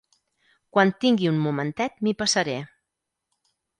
[0.77, 2.57] Quan tingui un momentet m'hi passaré.